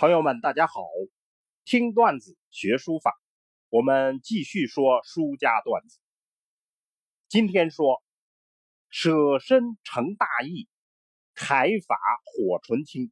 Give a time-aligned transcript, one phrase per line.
[0.00, 0.80] 朋友们，大家好！
[1.64, 3.20] 听段子学书法，
[3.68, 5.98] 我们继续说书家段子。
[7.26, 8.00] 今天说
[8.90, 10.68] 舍身成大义，
[11.34, 13.10] 楷法火纯青。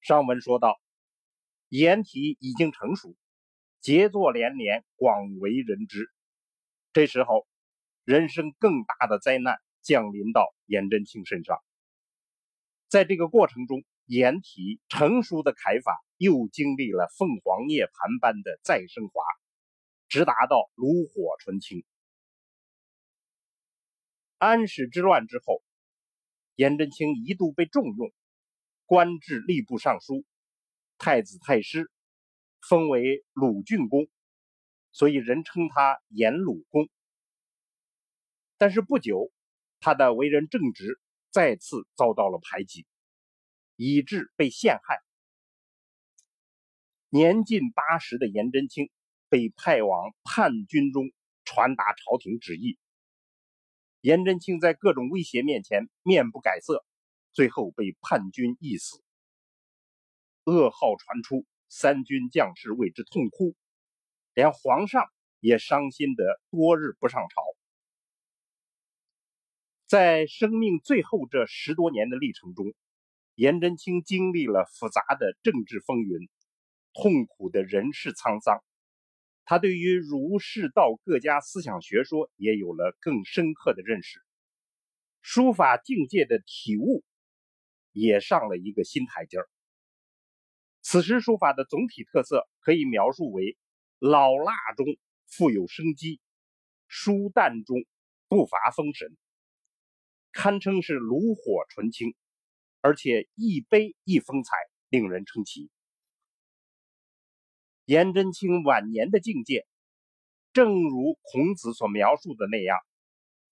[0.00, 0.80] 上文说到，
[1.68, 3.14] 颜体已经成熟，
[3.80, 6.10] 杰作连连，广为人知。
[6.92, 7.46] 这时候，
[8.02, 11.62] 人生更大的灾难降临到颜真卿身上。
[12.88, 19.22] 在这个过程中，颜体成熟的楷法又经历了凤凰涅槃般的再升华，
[20.08, 21.84] 直达到炉火纯青。
[24.38, 25.62] 安史之乱之后，
[26.54, 28.12] 颜真卿一度被重用，
[28.84, 30.24] 官至吏部尚书、
[30.98, 31.90] 太子太师，
[32.60, 34.06] 封为鲁郡公，
[34.92, 36.88] 所以人称他颜鲁公。
[38.56, 39.32] 但是不久，
[39.80, 42.86] 他的为人正直再次遭到了排挤。
[43.76, 45.00] 以致被陷害。
[47.08, 48.90] 年近八十的颜真卿
[49.28, 51.12] 被派往叛军中
[51.44, 52.78] 传达朝廷旨意。
[54.00, 56.84] 颜真卿在各种威胁面前面不改色，
[57.32, 59.02] 最后被叛军缢死。
[60.44, 63.54] 噩耗传出，三军将士为之痛哭，
[64.34, 65.04] 连皇上
[65.40, 67.42] 也伤心得多日不上朝。
[69.86, 72.74] 在生命最后这十多年的历程中。
[73.36, 76.30] 颜真卿经历了复杂的政治风云，
[76.94, 78.64] 痛苦的人世沧桑，
[79.44, 84.22] 他对于儒释道各家思想学说也有了更深刻的认识，
[85.20, 87.04] 书法境界的体悟
[87.92, 89.48] 也上了一个新台阶儿。
[90.80, 93.58] 此时书法的总体特色可以描述为
[93.98, 94.86] 老辣中
[95.26, 96.22] 富有生机，
[96.88, 97.84] 疏淡中
[98.28, 99.14] 不乏风神，
[100.32, 102.14] 堪称是炉火纯青。
[102.86, 104.54] 而且一悲一风采，
[104.90, 105.72] 令人称奇。
[107.84, 109.66] 颜真卿晚年的境界，
[110.52, 112.78] 正如孔子所描述的那样：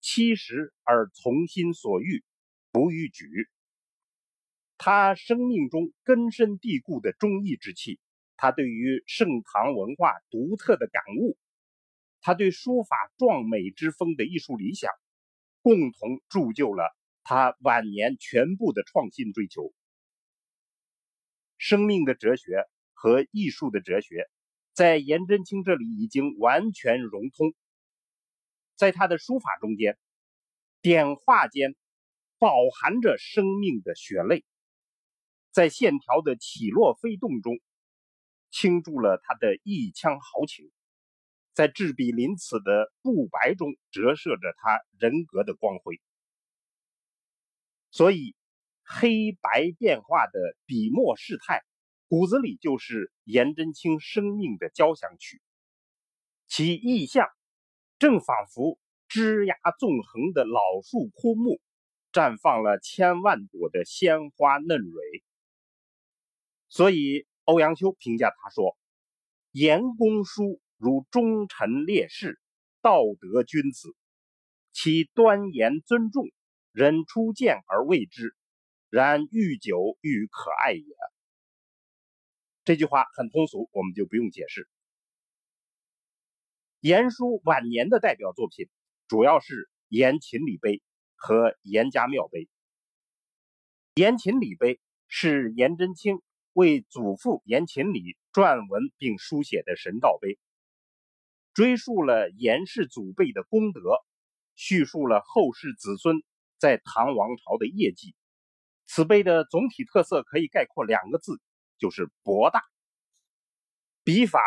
[0.01, 2.23] 七十而从心所欲，
[2.71, 3.27] 不逾矩。
[4.79, 7.99] 他生命中根深蒂固的忠义之气，
[8.37, 11.37] 他对于盛唐文化独特的感悟，
[12.21, 14.93] 他对书法壮美之风的艺术理想，
[15.61, 16.85] 共同铸就了。
[17.25, 19.73] 他晚年全部的创新追求，
[21.57, 24.29] 生命的哲学和艺术的哲学，
[24.75, 27.55] 在颜真卿这里已经完全融通。
[28.77, 29.97] 在他的书法中间，
[30.83, 31.75] 点画间
[32.39, 34.45] 饱含着生命的血泪，
[35.51, 37.59] 在线条的起落飞动中，
[38.51, 40.71] 倾注了他的一腔豪情，
[41.55, 46.03] 在执笔临此的不白中折射着他人格的光辉。
[47.95, 48.35] 所以，
[48.83, 50.33] 黑白变化的
[50.67, 51.63] 笔墨事态，
[52.09, 55.41] 骨子里就是颜真卿生命的交响曲。
[56.49, 57.29] 其意象，
[58.01, 61.61] 正仿佛枝桠纵横的老树枯木，
[62.13, 65.23] 绽放了千万朵的鲜花嫩蕊。
[66.69, 68.77] 所以，欧阳修评价他说
[69.53, 72.41] ：“颜公书如忠臣烈士，
[72.83, 73.95] 道德君子，
[74.73, 76.25] 其端严尊重。”
[76.75, 78.35] 人初见而未之，
[78.91, 80.85] 然愈久愈可爱也。
[82.65, 84.69] 这句话很通俗，我们就不用解释。
[86.81, 88.69] 颜叔晚年的代表作品
[89.07, 89.55] 主要是
[89.87, 90.79] 《颜勤礼碑》
[91.15, 92.41] 和《颜家庙碑》。
[93.95, 94.75] 《颜勤礼碑》
[95.07, 96.17] 是颜真卿
[96.55, 100.41] 为祖父颜勤礼撰文并书写的神道碑，
[101.53, 103.81] 追溯了颜氏祖辈的功德，
[104.57, 106.17] 叙述了后世子孙。
[106.65, 108.17] 在唐王朝的业绩，
[108.87, 111.39] 此碑的总体特色可以概括两个字，
[111.77, 112.63] 就是博大。
[114.03, 114.41] 笔法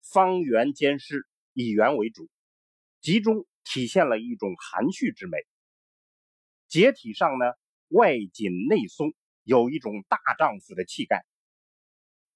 [0.00, 2.30] 方圆兼施，以圆为主，
[3.00, 5.38] 集中体现了一种含蓄之美。
[6.68, 7.46] 结体上呢，
[7.88, 9.12] 外紧内松，
[9.42, 11.26] 有一种大丈夫的气概。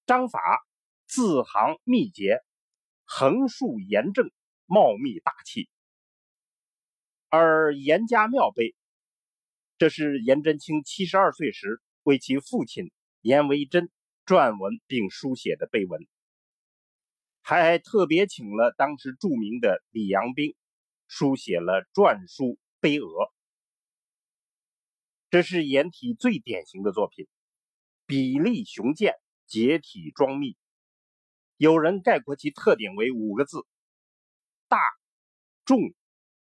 [0.06, 0.40] 章法
[1.06, 2.40] 字行密结，
[3.04, 4.28] 横竖严正，
[4.66, 5.70] 茂密大气。
[7.28, 8.74] 而严家庙碑。
[9.80, 12.92] 这是颜真卿七十二岁时为其父亲
[13.22, 13.90] 颜维真
[14.26, 16.06] 撰文并书写的碑文，
[17.40, 20.54] 还特别请了当时著名的李阳冰
[21.08, 23.32] 书写了篆书碑额。
[25.30, 27.26] 这是颜体最典型的作品，
[28.04, 29.14] 笔力雄健，
[29.46, 30.58] 结体庄密。
[31.56, 33.64] 有人概括其特点为五个字：
[34.68, 34.76] 大、
[35.64, 35.78] 重、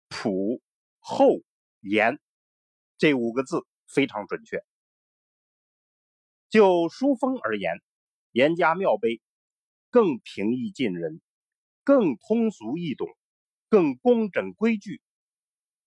[0.09, 0.61] 朴、
[0.99, 1.41] 厚、
[1.79, 2.19] 严。
[2.99, 4.63] 这五个字非常准确。
[6.49, 7.81] 就书风而言，
[8.31, 9.21] 严家庙碑
[9.89, 11.21] 更平易近人，
[11.85, 13.07] 更通俗易懂，
[13.69, 15.01] 更工整规矩，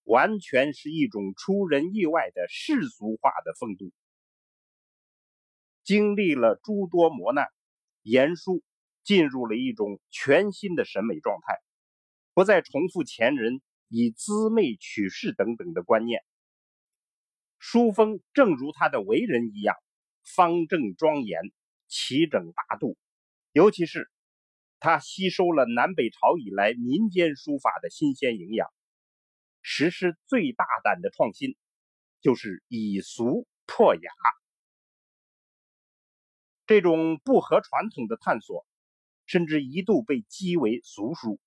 [0.03, 3.91] 完全是一种出人意外的世俗化的风度。
[5.83, 7.45] 经历了诸多磨难，
[8.01, 8.63] 严书
[9.03, 11.59] 进入了一种全新的审美状态，
[12.33, 16.23] 不再重复前人以滋媚取士等等的观念。
[17.65, 19.77] 书风正如他的为人一样，
[20.21, 21.39] 方正庄严，
[21.87, 22.97] 齐整大度。
[23.53, 24.11] 尤其是
[24.81, 28.67] 他吸收了南北朝以来民间书法的新鲜营养，
[29.61, 31.55] 实施最大胆的创新，
[32.19, 34.11] 就是以俗破雅。
[36.65, 38.67] 这种不合传统的探索，
[39.25, 41.39] 甚至一度被讥为俗书。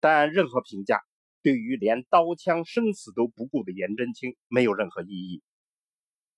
[0.00, 1.04] 但任何评价
[1.44, 5.42] 对于连刀枪生死都不顾的颜真卿没有任何意义。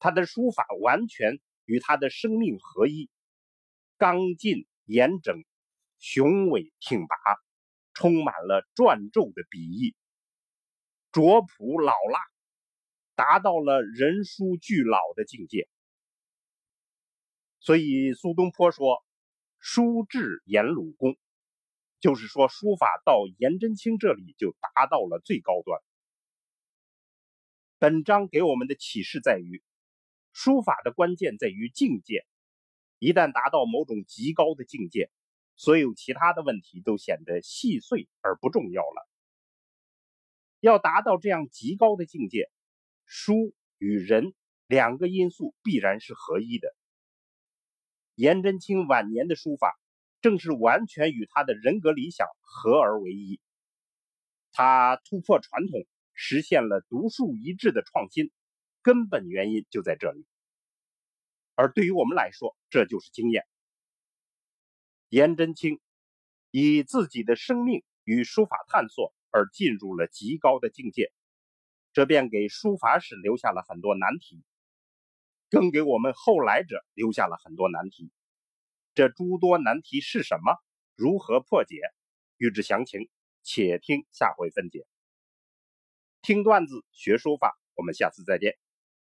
[0.01, 3.09] 他的书法完全与他的生命合一，
[3.99, 5.45] 刚劲严整，
[6.01, 7.17] 雄伟挺拔，
[7.95, 9.95] 充满了篆籀的笔意，
[11.13, 12.19] 拙朴老辣，
[13.15, 15.69] 达到了人书俱老的境界。
[17.61, 19.05] 所以苏东坡说
[19.61, 21.17] ：“书至颜鲁公”，
[22.01, 25.81] 就是说书法到颜真卿这里就达到了最高端。
[27.79, 29.63] 本章给我们的启示在于，
[30.33, 32.27] 书法的关键在于境界。
[32.99, 35.11] 一旦达到某种极高的境界，
[35.57, 39.09] 所有其他的问题都显得细碎而不重要了。
[40.61, 42.51] 要达到这样极高的境界，
[43.05, 44.35] 书与人
[44.67, 46.75] 两个因素必然是合一的。
[48.15, 49.79] 颜真卿晚年的书法，
[50.27, 53.41] 正是完全与他的人格理想合而为一。
[54.51, 58.33] 他突破传统，实现了独树一帜的创新，
[58.83, 60.27] 根本原因就在这里。
[61.55, 63.45] 而对于我们来说，这就是经验。
[65.11, 65.79] 颜真卿
[66.51, 71.13] 以自己的生命与书法探索而进入了极高的境界，
[71.93, 74.43] 这便给书法史留下了很多难题。
[75.51, 78.11] 更给我们后来者留下了很多难题。
[78.97, 80.57] 这诸多难题是什么？
[80.95, 81.77] 如何破解？
[82.39, 83.11] 欲知详情，
[83.43, 84.87] 且听下回分解。
[86.23, 88.57] 听段子学书法，我们下次再见。